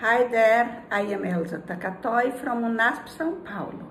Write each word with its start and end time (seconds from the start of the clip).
Hi 0.00 0.26
there, 0.28 0.82
I 0.90 1.02
am 1.02 1.24
Elza 1.24 1.60
Takatoy 1.60 2.34
from 2.40 2.62
UNASP 2.62 3.18
São 3.18 3.44
Paulo. 3.44 3.86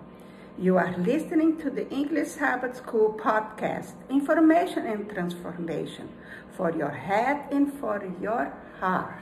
You 0.58 0.76
are 0.80 0.98
listening 0.98 1.58
to 1.58 1.70
the 1.70 1.88
English 1.92 2.30
Sabbath 2.30 2.78
School 2.78 3.14
podcast, 3.14 3.94
Information 4.10 4.88
and 4.88 5.08
Transformation 5.08 6.10
for 6.58 6.72
your 6.72 6.90
head 6.90 7.46
and 7.52 7.72
for 7.72 8.02
your 8.20 8.52
heart. 8.80 9.22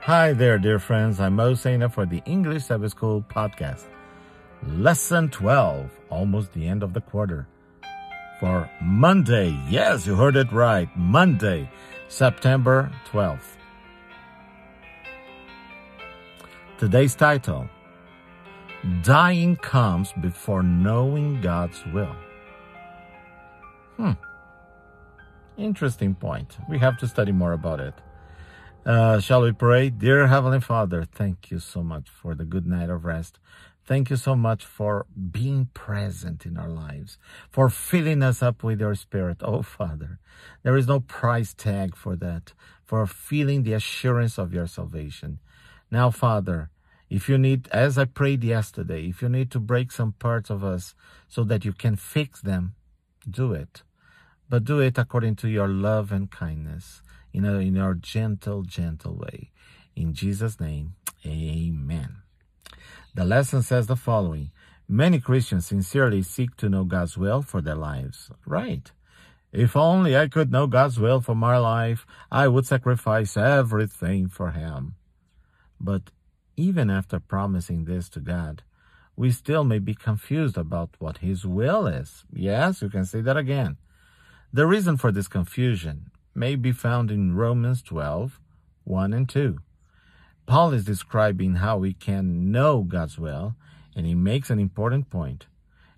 Hi 0.00 0.32
there, 0.32 0.58
dear 0.58 0.78
friends. 0.78 1.20
I'm 1.20 1.36
Mo 1.36 1.52
Sena 1.52 1.90
for 1.90 2.06
the 2.06 2.22
English 2.24 2.64
Sabbath 2.64 2.92
School 2.92 3.22
podcast. 3.28 3.84
Lesson 4.66 5.28
12, 5.28 5.90
almost 6.08 6.54
the 6.54 6.66
end 6.66 6.82
of 6.82 6.94
the 6.94 7.02
quarter. 7.02 7.46
For 8.40 8.70
Monday, 8.80 9.54
yes, 9.68 10.06
you 10.06 10.14
heard 10.14 10.36
it 10.36 10.50
right, 10.52 10.88
Monday, 10.96 11.68
September 12.08 12.90
12th. 13.12 13.58
Today's 16.76 17.14
title 17.14 17.68
Dying 19.02 19.54
Comes 19.54 20.12
Before 20.20 20.60
Knowing 20.60 21.40
God's 21.40 21.80
Will. 21.92 22.16
Hmm. 23.96 24.12
Interesting 25.56 26.16
point. 26.16 26.56
We 26.68 26.80
have 26.80 26.98
to 26.98 27.06
study 27.06 27.30
more 27.30 27.52
about 27.52 27.78
it. 27.78 27.94
Uh, 28.84 29.20
shall 29.20 29.42
we 29.42 29.52
pray? 29.52 29.88
Dear 29.88 30.26
Heavenly 30.26 30.60
Father, 30.60 31.04
thank 31.04 31.52
you 31.52 31.60
so 31.60 31.84
much 31.84 32.10
for 32.10 32.34
the 32.34 32.44
good 32.44 32.66
night 32.66 32.90
of 32.90 33.04
rest. 33.04 33.38
Thank 33.86 34.10
you 34.10 34.16
so 34.16 34.34
much 34.34 34.64
for 34.64 35.06
being 35.30 35.68
present 35.74 36.44
in 36.44 36.56
our 36.56 36.68
lives, 36.68 37.18
for 37.50 37.68
filling 37.68 38.20
us 38.20 38.42
up 38.42 38.64
with 38.64 38.80
your 38.80 38.96
spirit. 38.96 39.36
Oh, 39.42 39.62
Father, 39.62 40.18
there 40.64 40.76
is 40.76 40.88
no 40.88 40.98
price 40.98 41.54
tag 41.54 41.94
for 41.94 42.16
that, 42.16 42.52
for 42.84 43.06
feeling 43.06 43.62
the 43.62 43.74
assurance 43.74 44.38
of 44.38 44.52
your 44.52 44.66
salvation. 44.66 45.38
Now, 45.94 46.10
Father, 46.10 46.70
if 47.08 47.28
you 47.28 47.38
need, 47.38 47.68
as 47.68 47.96
I 47.98 48.06
prayed 48.06 48.42
yesterday, 48.42 49.06
if 49.06 49.22
you 49.22 49.28
need 49.28 49.52
to 49.52 49.60
break 49.60 49.92
some 49.92 50.10
parts 50.10 50.50
of 50.50 50.64
us 50.64 50.92
so 51.28 51.44
that 51.44 51.64
you 51.64 51.72
can 51.72 51.94
fix 51.94 52.40
them, 52.40 52.74
do 53.30 53.52
it. 53.52 53.84
But 54.48 54.64
do 54.64 54.80
it 54.80 54.98
according 54.98 55.36
to 55.36 55.48
your 55.48 55.68
love 55.68 56.10
and 56.10 56.28
kindness, 56.28 57.00
in, 57.32 57.44
a, 57.44 57.58
in 57.58 57.76
your 57.76 57.94
gentle, 57.94 58.62
gentle 58.62 59.14
way. 59.14 59.52
In 59.94 60.14
Jesus' 60.14 60.58
name, 60.58 60.96
amen. 61.24 62.16
The 63.14 63.24
lesson 63.24 63.62
says 63.62 63.86
the 63.86 63.94
following 63.94 64.50
Many 64.88 65.20
Christians 65.20 65.68
sincerely 65.68 66.22
seek 66.22 66.56
to 66.56 66.68
know 66.68 66.82
God's 66.82 67.16
will 67.16 67.42
for 67.42 67.60
their 67.60 67.76
lives. 67.76 68.32
Right. 68.44 68.90
If 69.52 69.76
only 69.76 70.16
I 70.16 70.26
could 70.26 70.50
know 70.50 70.66
God's 70.66 70.98
will 70.98 71.20
for 71.20 71.36
my 71.36 71.56
life, 71.56 72.04
I 72.32 72.48
would 72.48 72.66
sacrifice 72.66 73.36
everything 73.36 74.26
for 74.26 74.50
Him. 74.50 74.96
But 75.80 76.10
even 76.56 76.90
after 76.90 77.18
promising 77.20 77.84
this 77.84 78.08
to 78.10 78.20
God, 78.20 78.62
we 79.16 79.30
still 79.30 79.64
may 79.64 79.78
be 79.78 79.94
confused 79.94 80.56
about 80.56 80.90
what 80.98 81.18
His 81.18 81.46
will 81.46 81.86
is. 81.86 82.24
Yes, 82.32 82.82
you 82.82 82.88
can 82.88 83.04
say 83.04 83.20
that 83.20 83.36
again. 83.36 83.76
The 84.52 84.66
reason 84.66 84.96
for 84.96 85.12
this 85.12 85.28
confusion 85.28 86.10
may 86.34 86.56
be 86.56 86.72
found 86.72 87.10
in 87.10 87.34
Romans 87.34 87.82
12, 87.82 88.40
1 88.84 89.12
and 89.12 89.28
2. 89.28 89.58
Paul 90.46 90.72
is 90.72 90.84
describing 90.84 91.54
how 91.54 91.78
we 91.78 91.92
can 91.92 92.50
know 92.52 92.82
God's 92.82 93.18
will, 93.18 93.54
and 93.96 94.06
he 94.06 94.14
makes 94.14 94.50
an 94.50 94.58
important 94.58 95.10
point. 95.10 95.46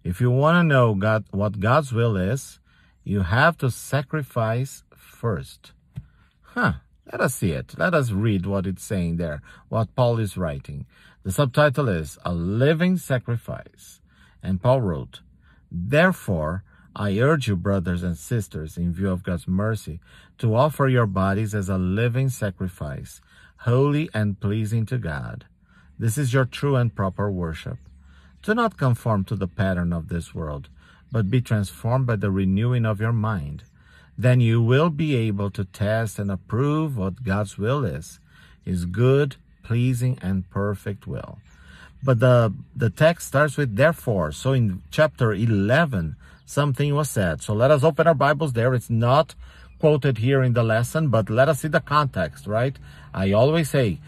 If 0.04 0.20
you 0.20 0.30
want 0.30 0.56
to 0.56 0.62
know 0.62 0.94
God, 0.94 1.24
what 1.32 1.58
God's 1.58 1.92
will 1.92 2.16
is, 2.16 2.60
you 3.02 3.22
have 3.22 3.58
to 3.58 3.70
sacrifice 3.70 4.84
first. 4.94 5.72
Huh. 6.42 6.74
Let 7.10 7.20
us 7.20 7.36
see 7.36 7.52
it. 7.52 7.74
Let 7.78 7.94
us 7.94 8.10
read 8.10 8.46
what 8.46 8.66
it's 8.66 8.82
saying 8.82 9.16
there, 9.16 9.40
what 9.68 9.94
Paul 9.94 10.18
is 10.18 10.36
writing. 10.36 10.86
The 11.22 11.30
subtitle 11.30 11.88
is 11.88 12.18
A 12.24 12.34
Living 12.34 12.96
Sacrifice. 12.96 14.00
And 14.42 14.60
Paul 14.60 14.80
wrote, 14.80 15.20
Therefore, 15.70 16.64
I 16.96 17.18
urge 17.18 17.46
you, 17.46 17.56
brothers 17.56 18.02
and 18.02 18.16
sisters, 18.16 18.76
in 18.76 18.92
view 18.92 19.10
of 19.10 19.22
God's 19.22 19.46
mercy, 19.46 20.00
to 20.38 20.56
offer 20.56 20.88
your 20.88 21.06
bodies 21.06 21.54
as 21.54 21.68
a 21.68 21.78
living 21.78 22.28
sacrifice, 22.28 23.20
holy 23.58 24.10
and 24.12 24.40
pleasing 24.40 24.84
to 24.86 24.98
God. 24.98 25.44
This 25.98 26.18
is 26.18 26.32
your 26.32 26.44
true 26.44 26.74
and 26.74 26.94
proper 26.94 27.30
worship. 27.30 27.78
Do 28.42 28.54
not 28.54 28.76
conform 28.76 29.24
to 29.24 29.36
the 29.36 29.48
pattern 29.48 29.92
of 29.92 30.08
this 30.08 30.34
world, 30.34 30.68
but 31.12 31.30
be 31.30 31.40
transformed 31.40 32.06
by 32.06 32.16
the 32.16 32.30
renewing 32.30 32.84
of 32.84 33.00
your 33.00 33.12
mind 33.12 33.64
then 34.18 34.40
you 34.40 34.62
will 34.62 34.90
be 34.90 35.14
able 35.14 35.50
to 35.50 35.64
test 35.64 36.18
and 36.18 36.30
approve 36.30 36.96
what 36.96 37.24
God's 37.24 37.58
will 37.58 37.84
is, 37.84 38.18
His 38.64 38.84
good, 38.84 39.36
pleasing, 39.62 40.18
and 40.22 40.48
perfect 40.50 41.06
will. 41.06 41.38
But 42.02 42.20
the, 42.20 42.52
the 42.74 42.90
text 42.90 43.28
starts 43.28 43.56
with 43.56 43.76
therefore. 43.76 44.32
So 44.32 44.52
in 44.52 44.82
chapter 44.90 45.32
11, 45.32 46.16
something 46.44 46.94
was 46.94 47.10
said. 47.10 47.42
So 47.42 47.52
let 47.52 47.70
us 47.70 47.82
open 47.82 48.06
our 48.06 48.14
Bibles 48.14 48.52
there. 48.52 48.74
It's 48.74 48.90
not 48.90 49.34
quoted 49.78 50.18
here 50.18 50.42
in 50.42 50.54
the 50.54 50.62
lesson, 50.62 51.08
but 51.08 51.28
let 51.28 51.48
us 51.48 51.60
see 51.60 51.68
the 51.68 51.80
context, 51.80 52.46
right? 52.46 52.76
I 53.12 53.32
always 53.32 53.70
say 53.70 53.98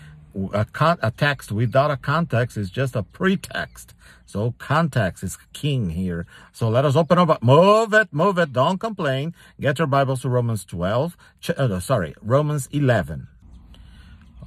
a, 0.52 0.64
con- 0.64 0.98
a 1.02 1.10
text 1.10 1.52
without 1.52 1.90
a 1.90 1.96
context 1.96 2.56
is 2.56 2.70
just 2.70 2.96
a 2.96 3.02
pretext. 3.02 3.94
So 4.26 4.54
context 4.58 5.22
is 5.24 5.38
king 5.52 5.90
here. 5.90 6.26
So 6.52 6.68
let 6.68 6.84
us 6.84 6.96
open 6.96 7.18
up. 7.18 7.42
Move 7.42 7.94
it, 7.94 8.08
move 8.12 8.38
it. 8.38 8.52
Don't 8.52 8.78
complain. 8.78 9.34
Get 9.60 9.78
your 9.78 9.86
Bibles 9.88 10.22
to 10.22 10.28
Romans 10.28 10.64
12. 10.64 11.16
Ch- 11.40 11.50
uh, 11.50 11.80
sorry, 11.80 12.14
Romans 12.20 12.68
11. 12.72 13.28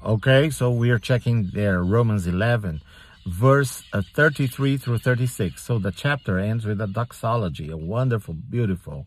Okay, 0.04 0.50
so 0.50 0.72
we 0.72 0.90
are 0.90 1.00
checking 1.00 1.52
there, 1.54 1.84
Romans 1.84 2.26
11, 2.26 2.82
verse 3.28 3.84
uh, 3.94 4.02
33 4.16 4.78
through 4.78 4.98
36. 4.98 5.62
So 5.62 5.78
the 5.78 5.92
chapter 5.92 6.40
ends 6.40 6.66
with 6.66 6.82
a 6.82 6.88
doxology, 6.88 7.70
a 7.70 7.78
wonderful, 7.78 8.34
beautiful. 8.34 9.06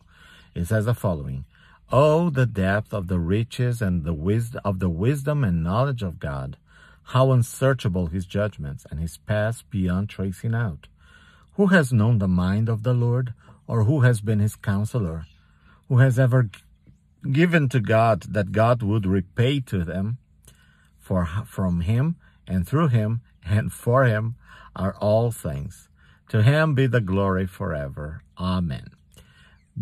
It 0.53 0.65
says 0.65 0.85
the 0.85 0.93
following. 0.93 1.43
Oh, 1.91 2.29
the 2.29 2.45
depth 2.45 2.93
of 2.93 3.07
the 3.07 3.19
riches 3.19 3.81
and 3.81 4.05
the 4.05 4.13
wisdom 4.13 4.61
of 4.63 4.79
the 4.79 4.89
wisdom 4.89 5.43
and 5.43 5.63
knowledge 5.63 6.01
of 6.01 6.19
God 6.19 6.57
how 7.05 7.31
unsearchable 7.31 8.07
his 8.07 8.25
judgments 8.25 8.85
and 8.89 8.99
his 8.99 9.17
paths 9.17 9.63
beyond 9.69 10.09
tracing 10.09 10.55
out. 10.55 10.87
Who 11.53 11.67
has 11.67 11.93
known 11.93 12.17
the 12.17 12.27
mind 12.27 12.67
of 12.67 12.83
the 12.83 12.93
Lord, 12.93 13.33
or 13.67 13.83
who 13.83 14.01
has 14.01 14.21
been 14.21 14.39
his 14.39 14.55
counselor? 14.55 15.25
Who 15.87 15.99
has 15.99 16.17
ever 16.19 16.49
given 17.31 17.69
to 17.69 17.79
God 17.79 18.23
that 18.33 18.51
God 18.51 18.81
would 18.81 19.05
repay 19.05 19.59
to 19.61 19.83
them? 19.83 20.17
For 20.99 21.25
from 21.45 21.81
him 21.81 22.15
and 22.47 22.67
through 22.67 22.87
him 22.89 23.21
and 23.45 23.71
for 23.71 24.05
him 24.05 24.35
are 24.75 24.95
all 24.95 25.31
things. 25.31 25.89
To 26.29 26.41
him 26.41 26.73
be 26.73 26.87
the 26.87 27.01
glory 27.01 27.45
forever. 27.45 28.23
Amen. 28.39 28.89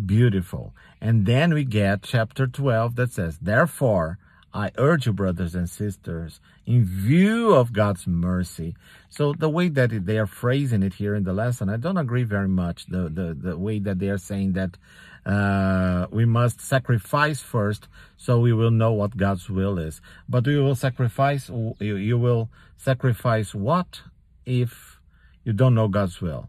Beautiful. 0.06 0.74
And 1.00 1.24
then 1.24 1.54
we 1.54 1.64
get 1.64 2.02
chapter 2.02 2.46
12 2.46 2.96
that 2.96 3.12
says, 3.12 3.38
Therefore, 3.38 4.18
I 4.54 4.70
urge 4.78 5.06
you, 5.06 5.12
brothers 5.12 5.56
and 5.56 5.68
sisters, 5.68 6.40
in 6.64 6.84
view 6.84 7.52
of 7.52 7.72
God's 7.72 8.06
mercy. 8.06 8.76
So 9.08 9.32
the 9.32 9.48
way 9.48 9.68
that 9.68 10.06
they 10.06 10.16
are 10.16 10.28
phrasing 10.28 10.84
it 10.84 10.94
here 10.94 11.16
in 11.16 11.24
the 11.24 11.32
lesson, 11.32 11.68
I 11.68 11.76
don't 11.76 11.96
agree 11.96 12.22
very 12.22 12.48
much. 12.48 12.86
The 12.86 13.08
the, 13.08 13.34
the 13.34 13.58
way 13.58 13.80
that 13.80 13.98
they 13.98 14.08
are 14.10 14.18
saying 14.18 14.52
that 14.52 14.78
uh, 15.26 16.06
we 16.12 16.24
must 16.24 16.60
sacrifice 16.60 17.40
first, 17.40 17.88
so 18.16 18.38
we 18.38 18.52
will 18.52 18.70
know 18.70 18.92
what 18.92 19.16
God's 19.16 19.50
will 19.50 19.76
is. 19.76 20.00
But 20.28 20.46
we 20.46 20.60
will 20.60 20.76
sacrifice. 20.76 21.48
You, 21.48 21.96
you 21.96 22.16
will 22.16 22.48
sacrifice 22.76 23.56
what 23.56 24.02
if 24.46 25.00
you 25.42 25.52
don't 25.52 25.74
know 25.74 25.88
God's 25.88 26.20
will, 26.20 26.48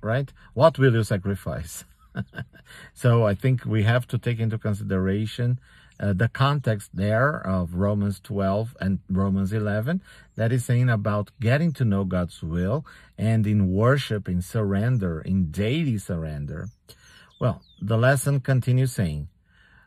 right? 0.00 0.32
What 0.54 0.76
will 0.76 0.92
you 0.92 1.04
sacrifice? 1.04 1.84
so 2.94 3.24
I 3.24 3.34
think 3.36 3.64
we 3.64 3.84
have 3.84 4.08
to 4.08 4.18
take 4.18 4.40
into 4.40 4.58
consideration 4.58 5.60
uh, 6.02 6.12
the 6.12 6.28
context 6.28 6.90
there 6.92 7.34
of 7.46 7.74
Romans 7.74 8.18
12 8.20 8.76
and 8.80 8.98
Romans 9.08 9.52
11 9.52 10.02
that 10.34 10.52
is 10.52 10.64
saying 10.64 10.90
about 10.90 11.30
getting 11.40 11.72
to 11.74 11.84
know 11.84 12.04
God's 12.04 12.42
will 12.42 12.84
and 13.16 13.46
in 13.46 13.72
worship, 13.72 14.28
in 14.28 14.42
surrender, 14.42 15.20
in 15.20 15.52
daily 15.52 15.98
surrender. 15.98 16.68
Well, 17.40 17.62
the 17.80 17.96
lesson 17.96 18.40
continues 18.40 18.92
saying, 18.92 19.28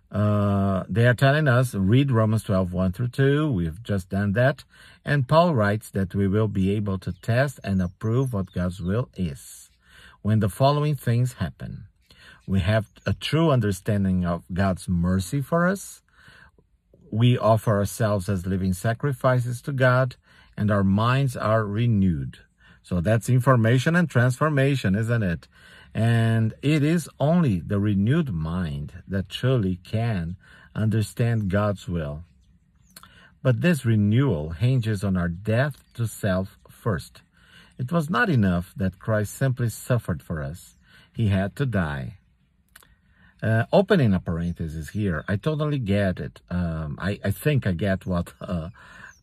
uh, 0.09 0.85
they 0.87 1.05
are 1.05 1.13
telling 1.13 1.49
us, 1.49 1.75
read 1.75 2.11
Romans 2.11 2.43
12, 2.43 2.71
1 2.71 2.91
through 2.93 3.09
2. 3.09 3.51
We've 3.51 3.83
just 3.83 4.09
done 4.09 4.31
that. 4.33 4.63
And 5.03 5.27
Paul 5.27 5.53
writes 5.53 5.89
that 5.91 6.15
we 6.15 6.29
will 6.29 6.47
be 6.47 6.71
able 6.71 6.97
to 6.99 7.11
test 7.11 7.59
and 7.63 7.81
approve 7.81 8.31
what 8.31 8.53
God's 8.53 8.79
will 8.79 9.09
is 9.17 9.69
when 10.21 10.39
the 10.39 10.49
following 10.49 10.95
things 10.95 11.33
happen 11.33 11.87
we 12.47 12.59
have 12.59 12.85
a 13.05 13.13
true 13.13 13.49
understanding 13.49 14.25
of 14.25 14.43
God's 14.53 14.87
mercy 14.87 15.41
for 15.41 15.67
us. 15.67 16.01
We 17.11 17.37
offer 17.37 17.75
ourselves 17.77 18.29
as 18.29 18.45
living 18.45 18.73
sacrifices 18.73 19.61
to 19.63 19.71
God 19.71 20.15
and 20.57 20.71
our 20.71 20.83
minds 20.83 21.35
are 21.35 21.65
renewed. 21.65 22.39
So 22.83 23.01
that's 23.01 23.29
information 23.29 23.95
and 23.95 24.09
transformation, 24.09 24.95
isn't 24.95 25.23
it? 25.23 25.47
And 25.93 26.53
it 26.61 26.83
is 26.83 27.09
only 27.19 27.59
the 27.59 27.79
renewed 27.79 28.33
mind 28.33 29.03
that 29.07 29.29
truly 29.29 29.77
can 29.77 30.35
understand 30.75 31.49
God's 31.49 31.87
will. 31.87 32.23
But 33.41 33.61
this 33.61 33.85
renewal 33.85 34.49
hinges 34.51 35.03
on 35.03 35.15
our 35.17 35.29
death 35.29 35.83
to 35.93 36.07
self 36.07 36.57
first. 36.69 37.21
It 37.77 37.91
was 37.91 38.09
not 38.09 38.29
enough 38.29 38.73
that 38.75 38.99
Christ 38.99 39.35
simply 39.35 39.69
suffered 39.69 40.21
for 40.21 40.41
us. 40.41 40.77
He 41.13 41.27
had 41.29 41.55
to 41.57 41.65
die. 41.65 42.17
Uh, 43.45 43.63
opening 43.71 44.11
a 44.11 44.19
parenthesis 44.19 44.89
here, 44.89 45.23
I 45.27 45.35
totally 45.35 45.77
get 45.77 46.19
it. 46.19 46.41
Um, 46.49 46.97
I, 46.99 47.19
I 47.23 47.29
think 47.29 47.67
I 47.67 47.73
get 47.73 48.07
what 48.07 48.33
uh, 48.41 48.69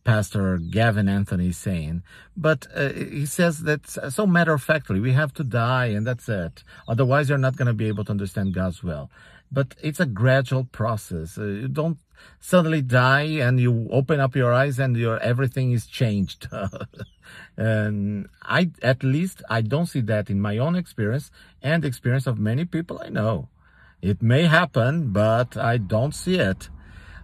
Pastor 0.05 0.59
Gavin 0.59 1.09
Anthony 1.09 1.49
is 1.49 1.57
saying, 1.57 2.03
but 2.37 2.65
uh, 2.73 2.93
he 2.93 3.25
says 3.25 3.63
that 3.63 3.89
so 3.89 4.25
matter 4.25 4.53
of 4.53 4.63
factly, 4.63 5.01
we 5.01 5.11
have 5.11 5.33
to 5.33 5.43
die 5.43 5.87
and 5.87 6.07
that's 6.07 6.29
it. 6.29 6.63
Otherwise, 6.87 7.27
you're 7.27 7.37
not 7.37 7.57
going 7.57 7.67
to 7.67 7.73
be 7.73 7.89
able 7.89 8.05
to 8.05 8.11
understand 8.11 8.53
God's 8.53 8.81
will. 8.81 9.11
But 9.51 9.75
it's 9.83 9.99
a 9.99 10.05
gradual 10.05 10.63
process. 10.63 11.37
Uh, 11.37 11.43
you 11.43 11.67
don't 11.67 11.97
suddenly 12.39 12.81
die 12.81 13.23
and 13.45 13.59
you 13.59 13.89
open 13.91 14.21
up 14.21 14.37
your 14.37 14.53
eyes 14.53 14.79
and 14.79 14.95
your 14.95 15.19
everything 15.19 15.73
is 15.73 15.85
changed. 15.85 16.47
and 17.57 18.29
I, 18.41 18.71
at 18.81 19.03
least, 19.03 19.43
I 19.49 19.59
don't 19.59 19.87
see 19.87 20.01
that 20.01 20.29
in 20.29 20.39
my 20.39 20.59
own 20.59 20.77
experience 20.77 21.29
and 21.61 21.83
experience 21.83 22.25
of 22.25 22.39
many 22.39 22.63
people 22.63 23.01
I 23.03 23.09
know. 23.09 23.49
It 24.03 24.21
may 24.21 24.43
happen, 24.47 25.13
but 25.13 25.55
I 25.55 25.77
don't 25.77 26.13
see 26.13 26.35
it. 26.35 26.69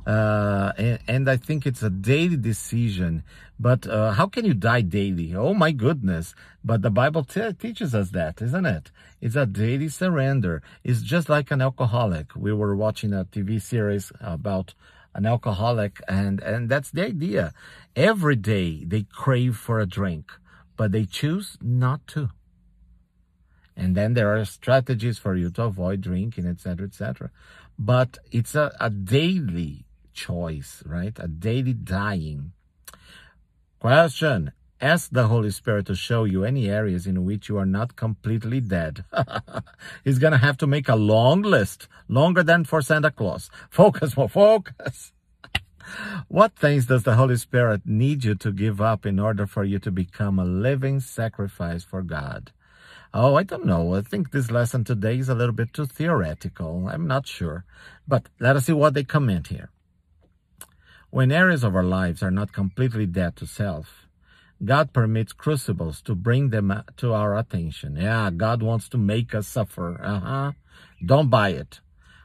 Uh, 0.08 0.72
and, 0.78 1.00
and, 1.10 1.30
I 1.30 1.36
think 1.36 1.68
it's 1.68 1.84
a 1.84 1.90
daily 1.90 2.38
decision. 2.38 3.24
But 3.60 3.86
uh, 3.86 4.12
how 4.12 4.28
can 4.28 4.46
you 4.46 4.54
die 4.54 4.80
daily? 4.80 5.36
Oh 5.36 5.54
my 5.54 5.74
goodness! 5.74 6.34
But 6.64 6.82
the 6.82 6.90
Bible 6.90 7.26
t- 7.26 7.52
teaches 7.52 7.94
us 7.94 8.12
that, 8.12 8.42
isn't 8.42 8.66
it? 8.66 8.92
It's 9.20 9.36
a 9.36 9.46
daily 9.46 9.90
surrender. 9.90 10.64
It's 10.86 11.02
just 11.02 11.28
like 11.28 11.52
an 11.52 11.62
alcoholic. 11.62 12.34
We 12.34 12.54
were 12.54 12.78
watching 12.78 13.12
a 13.12 13.26
TV 13.26 13.62
series 13.62 14.14
about 14.22 14.74
an 15.14 15.26
alcoholic, 15.26 16.02
and 16.08 16.40
and 16.40 16.70
that's 16.70 16.92
the 16.92 17.06
idea. 17.06 17.52
Every 17.94 18.38
day 18.38 18.86
they 18.86 19.04
crave 19.04 19.58
for 19.58 19.82
a 19.82 19.86
drink, 19.86 20.32
but 20.78 20.94
they 20.94 21.04
choose 21.04 21.58
not 21.62 22.08
to. 22.14 22.30
And 23.80 23.96
then 23.96 24.14
there 24.14 24.36
are 24.36 24.44
strategies 24.44 25.18
for 25.18 25.36
you 25.36 25.50
to 25.52 25.64
avoid 25.64 26.02
drinking, 26.02 26.46
etc., 26.46 26.86
etc. 26.86 27.32
But 27.80 28.18
it's 28.30 28.54
a, 28.54 28.76
a 28.78 28.90
daily 28.90 29.86
choice, 30.14 30.84
right? 30.86 31.18
A 31.18 31.30
daily 31.30 31.74
dying. 31.74 32.52
Question. 33.80 34.52
Ask 34.82 35.12
the 35.12 35.28
Holy 35.28 35.52
Spirit 35.52 35.86
to 35.88 35.96
show 35.96 36.26
you 36.26 36.44
any 36.44 36.70
areas 36.70 37.08
in 37.08 37.24
which 37.24 37.48
you 37.48 37.58
are 37.58 37.66
not 37.66 37.96
completely 37.96 38.60
dead. 38.60 39.06
He's 40.04 40.20
to 40.20 40.38
have 40.38 40.58
to 40.58 40.68
make 40.68 40.90
a 40.90 40.98
long 40.98 41.42
list, 41.42 41.88
longer 42.10 42.44
than 42.44 42.66
for 42.66 42.82
Santa 42.82 43.12
Claus. 43.12 43.50
Focus 43.70 44.18
more, 44.18 44.30
focus. 44.30 45.14
what 46.28 46.54
things 46.56 46.86
does 46.86 47.04
the 47.04 47.16
Holy 47.16 47.38
Spirit 47.38 47.82
need 47.86 48.26
you 48.26 48.36
to 48.36 48.52
give 48.52 48.82
up 48.82 49.06
in 49.06 49.20
order 49.20 49.48
for 49.48 49.64
you 49.64 49.80
to 49.80 49.92
become 49.92 50.38
a 50.38 50.46
living 50.46 51.00
sacrifice 51.00 51.86
for 51.86 52.02
God? 52.02 52.52
Oh, 53.12 53.36
I 53.36 53.44
don't 53.44 53.66
know. 53.66 53.96
I 53.96 54.02
think 54.02 54.32
this 54.32 54.52
lesson 54.52 54.84
today 54.84 55.18
is 55.18 55.30
a 55.30 55.36
little 55.36 55.56
bit 55.56 55.74
too 55.74 55.88
theoretical. 55.88 56.88
I'm 56.88 57.08
not 57.08 57.26
sure. 57.26 57.66
But 58.08 58.30
let 58.40 58.56
us 58.56 58.66
see 58.66 58.74
what 58.74 58.94
they 58.94 59.04
comment 59.04 59.48
here. 59.48 59.72
When 61.10 61.32
areas 61.32 61.64
of 61.64 61.76
our 61.76 61.84
lives 61.84 62.22
are 62.22 62.30
not 62.30 62.54
completely 62.54 63.08
dead 63.08 63.36
to 63.38 63.48
self, 63.48 64.08
God 64.64 64.94
permits 64.94 65.34
crucibles 65.34 66.04
to 66.04 66.14
bring 66.14 66.50
them 66.50 66.84
to 66.98 67.14
our 67.14 67.36
attention. 67.36 67.96
Yeah, 67.96 68.30
God 68.30 68.62
wants 68.62 68.88
to 68.90 68.98
make 68.98 69.34
us 69.34 69.48
suffer. 69.48 70.00
Uh-huh. 70.04 70.52
Don't 71.04 71.30
buy 71.30 71.50
it. 71.50 71.80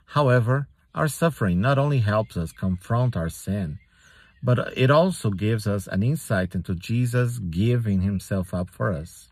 However, 0.05 0.69
our 0.95 1.09
suffering 1.09 1.63
not 1.63 1.79
only 1.79 2.01
helps 2.01 2.37
us 2.37 2.53
confront 2.53 3.17
our 3.17 3.31
sin, 3.31 3.79
but 4.43 4.77
it 4.77 4.91
also 4.91 5.31
gives 5.31 5.67
us 5.67 5.87
an 5.87 6.03
insight 6.03 6.55
into 6.55 6.75
Jesus 6.75 7.39
giving 7.39 8.03
himself 8.03 8.53
up 8.53 8.69
for 8.69 8.93
us. 8.93 9.29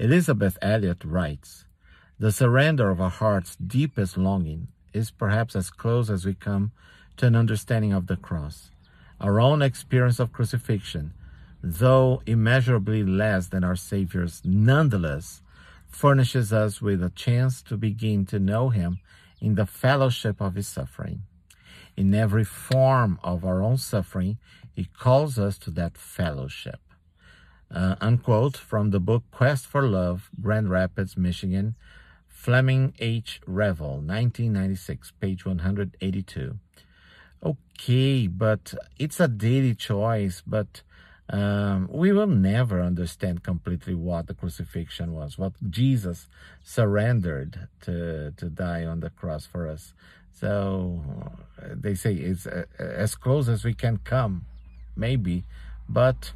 Elisabeth 0.00 0.56
Elliot 0.62 1.02
writes, 1.04 1.64
The 2.20 2.30
surrender 2.30 2.88
of 2.88 3.00
our 3.00 3.10
heart's 3.10 3.56
deepest 3.56 4.16
longing 4.16 4.68
is 4.92 5.10
perhaps 5.10 5.56
as 5.56 5.70
close 5.70 6.08
as 6.08 6.24
we 6.24 6.34
come 6.34 6.70
to 7.16 7.26
an 7.26 7.34
understanding 7.34 7.92
of 7.92 8.06
the 8.06 8.16
cross. 8.16 8.70
Our 9.20 9.40
own 9.40 9.60
experience 9.60 10.20
of 10.20 10.32
crucifixion, 10.32 11.14
though 11.64 12.22
immeasurably 12.26 13.02
less 13.02 13.48
than 13.48 13.64
our 13.64 13.74
Savior's, 13.74 14.40
nonetheless 14.44 15.42
furnishes 15.88 16.52
us 16.52 16.80
with 16.80 17.02
a 17.02 17.10
chance 17.10 17.60
to 17.62 17.76
begin 17.76 18.24
to 18.26 18.38
know 18.38 18.68
Him 18.68 19.00
in 19.40 19.56
the 19.56 19.66
fellowship 19.66 20.40
of 20.40 20.54
His 20.54 20.68
suffering. 20.68 21.22
In 21.96 22.14
every 22.14 22.44
form 22.44 23.18
of 23.24 23.44
our 23.44 23.64
own 23.64 23.78
suffering, 23.78 24.38
He 24.72 24.84
calls 24.84 25.40
us 25.40 25.58
to 25.58 25.72
that 25.72 25.98
fellowship 25.98 26.78
uh, 27.70 27.96
unquote 28.00 28.56
from 28.56 28.90
the 28.90 29.00
book 29.00 29.24
Quest 29.30 29.66
for 29.66 29.82
Love, 29.82 30.30
Grand 30.40 30.70
Rapids, 30.70 31.16
Michigan, 31.16 31.74
Fleming 32.26 32.94
H. 32.98 33.40
Revell, 33.46 33.96
1996, 33.96 35.12
page 35.20 35.44
182. 35.44 36.58
Okay, 37.42 38.26
but 38.26 38.74
it's 38.98 39.20
a 39.20 39.28
daily 39.28 39.74
choice, 39.74 40.42
but 40.46 40.82
um, 41.30 41.88
we 41.92 42.10
will 42.12 42.26
never 42.26 42.80
understand 42.80 43.42
completely 43.42 43.94
what 43.94 44.28
the 44.28 44.34
crucifixion 44.34 45.12
was, 45.12 45.36
what 45.36 45.52
Jesus 45.68 46.26
surrendered 46.62 47.68
to, 47.82 48.32
to 48.36 48.48
die 48.48 48.84
on 48.84 49.00
the 49.00 49.10
cross 49.10 49.44
for 49.44 49.68
us. 49.68 49.92
So 50.32 51.02
they 51.62 51.94
say 51.94 52.14
it's 52.14 52.46
uh, 52.46 52.64
as 52.78 53.14
close 53.14 53.48
as 53.48 53.64
we 53.64 53.74
can 53.74 53.98
come, 53.98 54.46
maybe, 54.96 55.44
but 55.88 56.32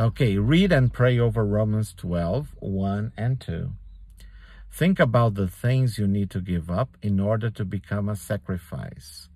Okay, 0.00 0.38
read 0.38 0.72
and 0.72 0.90
pray 0.90 1.18
over 1.18 1.44
Romans 1.44 1.92
12, 1.92 2.56
1 2.58 3.12
and 3.18 3.38
2. 3.38 3.70
Think 4.72 4.98
about 4.98 5.34
the 5.34 5.46
things 5.46 5.98
you 5.98 6.06
need 6.06 6.30
to 6.30 6.40
give 6.40 6.70
up 6.70 6.96
in 7.02 7.20
order 7.20 7.50
to 7.50 7.66
become 7.66 8.08
a 8.08 8.16
sacrifice. 8.16 9.28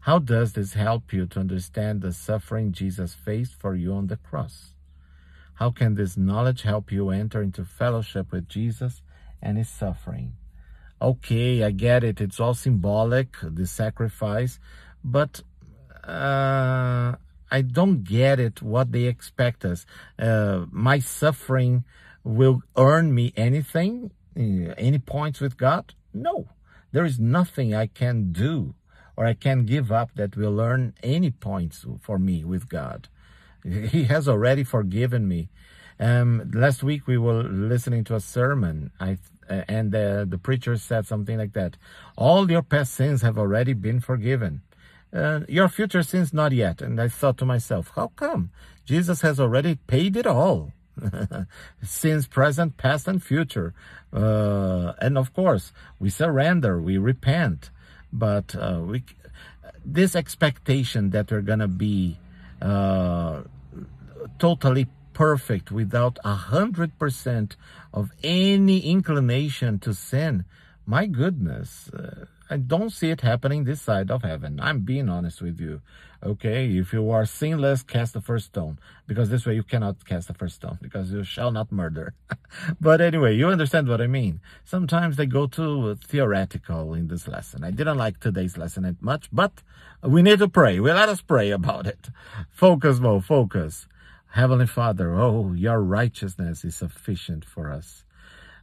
How 0.00 0.18
does 0.18 0.52
this 0.52 0.74
help 0.74 1.14
you 1.14 1.24
to 1.28 1.40
understand 1.40 2.02
the 2.02 2.12
suffering 2.12 2.72
Jesus 2.72 3.14
faced 3.14 3.54
for 3.54 3.74
you 3.74 3.94
on 3.94 4.08
the 4.08 4.18
cross? 4.18 4.74
How 5.54 5.70
can 5.70 5.94
this 5.94 6.18
knowledge 6.18 6.60
help 6.60 6.92
you 6.92 7.08
enter 7.08 7.40
into 7.40 7.64
fellowship 7.64 8.32
with 8.32 8.50
Jesus 8.50 9.00
and 9.40 9.56
his 9.56 9.70
suffering? 9.70 10.34
Okay, 11.00 11.64
I 11.64 11.70
get 11.70 12.04
it. 12.04 12.20
It's 12.20 12.38
all 12.38 12.52
symbolic, 12.52 13.34
the 13.42 13.66
sacrifice, 13.66 14.60
but 15.02 15.40
uh, 16.04 17.14
I 17.52 17.60
don't 17.60 18.02
get 18.02 18.40
it 18.40 18.62
what 18.62 18.92
they 18.92 19.04
expect 19.04 19.62
us. 19.66 19.84
Uh, 20.18 20.64
my 20.70 20.98
suffering 20.98 21.84
will 22.24 22.62
earn 22.78 23.14
me 23.14 23.34
anything, 23.36 24.10
uh, 24.34 24.72
any 24.78 24.98
points 24.98 25.38
with 25.38 25.58
God? 25.58 25.92
No. 26.14 26.48
There 26.92 27.04
is 27.04 27.20
nothing 27.20 27.74
I 27.74 27.88
can 27.88 28.32
do 28.32 28.74
or 29.16 29.26
I 29.26 29.34
can 29.34 29.66
give 29.66 29.92
up 29.92 30.14
that 30.14 30.34
will 30.34 30.60
earn 30.60 30.94
any 31.02 31.30
points 31.30 31.84
for 32.00 32.18
me 32.18 32.42
with 32.42 32.70
God. 32.70 33.08
He 33.64 34.04
has 34.04 34.28
already 34.28 34.64
forgiven 34.64 35.28
me. 35.28 35.50
Um, 36.00 36.50
last 36.54 36.82
week 36.82 37.06
we 37.06 37.18
were 37.18 37.42
listening 37.42 38.02
to 38.04 38.14
a 38.16 38.20
sermon, 38.20 38.90
I, 38.98 39.18
uh, 39.48 39.62
and 39.68 39.92
the, 39.92 40.26
the 40.28 40.38
preacher 40.38 40.76
said 40.78 41.06
something 41.06 41.36
like 41.38 41.52
that. 41.52 41.76
All 42.16 42.50
your 42.50 42.62
past 42.62 42.94
sins 42.94 43.20
have 43.22 43.38
already 43.38 43.74
been 43.74 44.00
forgiven 44.00 44.62
uh, 45.12 45.40
your 45.48 45.68
future 45.68 46.02
sins 46.02 46.32
not 46.32 46.52
yet. 46.52 46.80
And 46.80 47.00
I 47.00 47.08
thought 47.08 47.38
to 47.38 47.44
myself, 47.44 47.92
how 47.94 48.08
come? 48.16 48.50
Jesus 48.84 49.20
has 49.20 49.38
already 49.38 49.76
paid 49.86 50.16
it 50.16 50.26
all. 50.26 50.72
sins 51.82 52.26
present, 52.26 52.76
past, 52.76 53.08
and 53.08 53.22
future. 53.22 53.74
Uh, 54.12 54.92
and 55.00 55.16
of 55.16 55.32
course, 55.32 55.72
we 55.98 56.10
surrender, 56.10 56.80
we 56.80 56.98
repent. 56.98 57.70
But 58.12 58.54
uh, 58.54 58.80
we, 58.84 59.04
this 59.84 60.14
expectation 60.14 61.10
that 61.10 61.30
we're 61.30 61.40
going 61.40 61.60
to 61.60 61.68
be 61.68 62.18
uh, 62.60 63.42
totally 64.38 64.86
perfect 65.12 65.70
without 65.70 66.18
a 66.24 66.34
hundred 66.34 66.98
percent 66.98 67.56
of 67.92 68.10
any 68.22 68.80
inclination 68.80 69.78
to 69.80 69.94
sin, 69.94 70.44
my 70.86 71.06
goodness, 71.06 71.90
uh, 71.90 72.26
I 72.52 72.58
don't 72.58 72.90
see 72.90 73.08
it 73.08 73.22
happening 73.22 73.64
this 73.64 73.80
side 73.80 74.10
of 74.10 74.24
heaven. 74.24 74.60
I'm 74.60 74.80
being 74.80 75.08
honest 75.08 75.40
with 75.40 75.58
you. 75.58 75.80
Okay, 76.22 76.76
if 76.76 76.92
you 76.92 77.10
are 77.10 77.24
sinless, 77.24 77.82
cast 77.82 78.12
the 78.12 78.20
first 78.20 78.46
stone. 78.48 78.78
Because 79.06 79.30
this 79.30 79.46
way 79.46 79.54
you 79.54 79.62
cannot 79.62 80.04
cast 80.04 80.28
the 80.28 80.34
first 80.34 80.56
stone, 80.56 80.78
because 80.82 81.10
you 81.10 81.24
shall 81.24 81.50
not 81.50 81.72
murder. 81.72 82.12
but 82.80 83.00
anyway, 83.00 83.34
you 83.34 83.48
understand 83.48 83.88
what 83.88 84.02
I 84.02 84.06
mean. 84.06 84.42
Sometimes 84.66 85.16
they 85.16 85.24
go 85.24 85.46
too 85.46 85.94
theoretical 85.94 86.92
in 86.92 87.08
this 87.08 87.26
lesson. 87.26 87.64
I 87.64 87.70
didn't 87.70 87.96
like 87.96 88.20
today's 88.20 88.58
lesson 88.58 88.82
that 88.82 89.00
much, 89.00 89.30
but 89.32 89.62
we 90.02 90.20
need 90.20 90.40
to 90.40 90.48
pray. 90.48 90.78
Well, 90.78 90.96
let 90.96 91.08
us 91.08 91.22
pray 91.22 91.52
about 91.52 91.86
it. 91.86 92.10
Focus, 92.50 93.00
Mo, 93.00 93.20
focus. 93.20 93.88
Heavenly 94.32 94.66
Father, 94.66 95.14
oh, 95.14 95.54
your 95.54 95.80
righteousness 95.80 96.66
is 96.66 96.76
sufficient 96.76 97.46
for 97.46 97.72
us. 97.72 98.04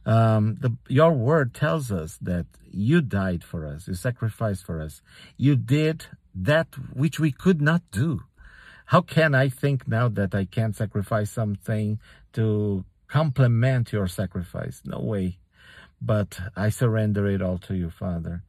Um, 0.06 0.56
the, 0.60 0.76
your 0.88 1.12
word 1.12 1.54
tells 1.54 1.92
us 1.92 2.18
that 2.22 2.46
you 2.70 3.00
died 3.00 3.44
for 3.44 3.66
us, 3.66 3.88
you 3.88 3.94
sacrificed 3.94 4.64
for 4.64 4.80
us. 4.80 5.02
You 5.36 5.56
did 5.56 6.06
that 6.34 6.68
which 6.92 7.20
we 7.20 7.32
could 7.32 7.60
not 7.60 7.82
do. 7.90 8.22
How 8.86 9.02
can 9.02 9.34
I 9.34 9.48
think 9.48 9.86
now 9.86 10.08
that 10.08 10.34
I 10.34 10.46
can 10.46 10.72
sacrifice 10.72 11.30
something 11.30 12.00
to 12.32 12.84
complement 13.08 13.92
your 13.92 14.08
sacrifice? 14.08 14.82
No 14.84 15.00
way. 15.00 15.38
But 16.00 16.40
I 16.56 16.70
surrender 16.70 17.26
it 17.28 17.42
all 17.42 17.58
to 17.58 17.74
you, 17.74 17.90
Father. 17.90 18.42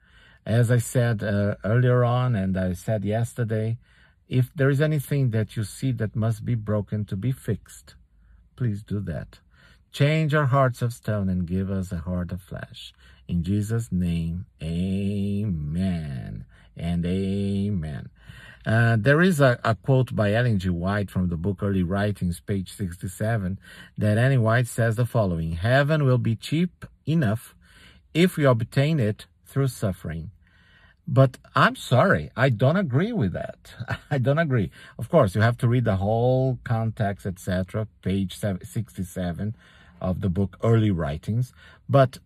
As 0.46 0.72
I 0.72 0.80
said 0.80 1.22
uh, 1.22 1.56
earlier 1.64 2.04
on, 2.04 2.36
and 2.36 2.58
I 2.58 2.74
said 2.74 3.04
yesterday, 3.04 3.78
if 4.28 4.52
there 4.56 4.70
is 4.70 4.82
anything 4.82 5.32
that 5.32 5.56
you 5.56 5.64
see 5.64 5.92
that 5.92 6.16
must 6.16 6.46
be 6.46 6.56
broken 6.56 7.06
to 7.06 7.16
be 7.16 7.32
fixed, 7.32 7.96
please 8.56 8.82
do 8.82 9.00
that. 9.02 9.40
Change 9.92 10.34
our 10.34 10.46
hearts 10.46 10.82
of 10.82 10.94
stone 10.94 11.28
and 11.28 11.46
give 11.46 11.70
us 11.70 11.92
a 11.92 11.98
heart 11.98 12.32
of 12.32 12.42
flesh. 12.42 12.94
In 13.28 13.44
Jesus' 13.44 13.92
name, 13.92 14.46
amen 14.64 16.46
and 16.78 17.06
amen. 17.06 18.10
Uh, 18.66 18.96
there 18.98 19.22
is 19.22 19.42
a, 19.42 19.60
a, 19.66 19.76
quote 19.76 20.16
by 20.16 20.34
Ellen 20.34 20.60
G. 20.60 20.70
White 20.70 21.12
from 21.12 21.28
the 21.28 21.36
book 21.36 21.62
Early 21.62 21.84
Writings, 21.84 22.40
page 22.40 22.72
67, 22.72 23.60
that 23.98 24.18
Ellen 24.18 24.42
White 24.42 24.68
says 24.68 24.96
the 24.96 25.06
following 25.06 25.54
Heaven 25.54 26.06
will 26.06 26.20
be 26.20 26.36
cheap 26.36 26.86
enough 27.06 27.54
if 28.14 28.38
we 28.38 28.46
obtain 28.46 29.00
it 29.00 29.26
through 29.46 29.68
suffering. 29.68 30.32
But 31.08 31.38
I'm 31.56 31.76
sorry, 31.76 32.32
I 32.38 32.50
don't 32.50 32.78
agree 32.78 33.12
with 33.12 33.34
that. 33.34 33.74
I 34.12 34.20
don't 34.20 34.38
agree. 34.38 34.72
Of 34.98 35.10
course, 35.10 35.36
you 35.36 35.42
have 35.42 35.58
to 35.58 35.68
read 35.68 35.84
the 35.84 35.98
whole 35.98 36.60
context, 36.64 37.26
etc., 37.26 37.88
page 38.02 38.38
67 38.38 39.56
of 40.02 40.22
the 40.22 40.30
book 40.30 40.58
Early 40.64 40.92
Writings. 40.92 41.54
But 41.88 42.20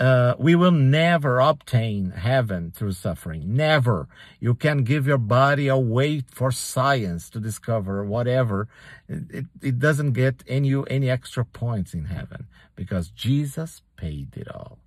uh, 0.00 0.34
we 0.36 0.56
will 0.56 0.72
never 0.72 1.38
obtain 1.38 2.10
heaven 2.10 2.72
through 2.74 2.92
suffering. 2.92 3.54
Never. 3.54 4.08
You 4.40 4.54
can 4.54 4.82
give 4.82 5.06
your 5.06 5.18
body 5.18 5.68
away 5.68 6.24
for 6.26 6.50
science 6.50 7.30
to 7.30 7.38
discover 7.38 8.04
whatever. 8.04 8.66
It, 9.08 9.46
it 9.60 9.78
doesn't 9.78 10.12
get 10.12 10.42
any, 10.48 10.74
any 10.90 11.08
extra 11.08 11.44
points 11.44 11.94
in 11.94 12.06
heaven 12.06 12.48
because 12.74 13.10
Jesus 13.10 13.82
paid 13.96 14.36
it 14.36 14.50
all. 14.50 14.78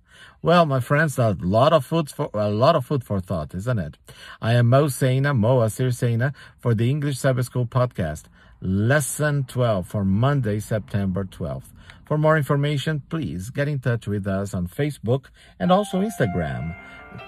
Well, 0.42 0.66
my 0.66 0.80
friends, 0.80 1.18
a 1.18 1.36
lot 1.40 1.72
of 1.72 1.84
food 1.86 2.10
for 2.10 2.30
a 2.34 2.50
lot 2.50 2.76
of 2.76 2.84
food 2.84 3.02
for 3.02 3.20
thought, 3.20 3.54
isn't 3.54 3.78
it? 3.78 3.96
I 4.40 4.52
am 4.54 4.68
Mo 4.68 4.86
Seina, 4.86 5.36
Mo 5.36 5.62
Asir 5.62 5.88
Seina, 5.88 6.34
for 6.58 6.74
the 6.74 6.90
English 6.90 7.18
Sabbath 7.18 7.46
School 7.46 7.66
podcast, 7.66 8.24
lesson 8.60 9.44
12 9.44 9.86
for 9.86 10.04
Monday, 10.04 10.60
September 10.60 11.24
12th. 11.24 11.72
For 12.06 12.16
more 12.16 12.36
information, 12.36 13.02
please 13.08 13.50
get 13.50 13.68
in 13.68 13.80
touch 13.80 14.06
with 14.06 14.26
us 14.26 14.54
on 14.54 14.68
Facebook 14.68 15.26
and 15.58 15.72
also 15.72 16.00
Instagram. 16.00 16.76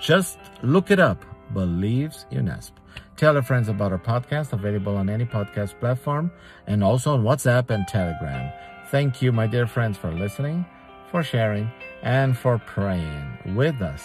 Just 0.01 0.39
look 0.63 0.91
it 0.91 1.01
up, 1.01 1.25
Believes 1.53 2.27
UNASP. 2.31 2.73
Tell 3.17 3.35
your 3.35 3.43
friends 3.43 3.69
about 3.69 3.91
our 3.91 3.99
podcast, 3.99 4.53
available 4.53 4.97
on 4.97 5.11
any 5.11 5.25
podcast 5.25 5.79
platform 5.81 6.31
and 6.69 6.85
also 6.85 7.15
on 7.15 7.25
WhatsApp 7.25 7.71
and 7.71 7.87
Telegram. 7.89 8.53
Thank 8.91 9.21
you, 9.21 9.33
my 9.33 9.49
dear 9.49 9.67
friends, 9.67 9.99
for 9.99 10.13
listening, 10.13 10.65
for 11.11 11.25
sharing, 11.25 11.71
and 12.03 12.37
for 12.37 12.59
praying 12.59 13.57
with 13.57 13.83
us 13.83 14.05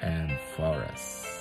and 0.00 0.30
for 0.56 0.76
us. 0.92 1.33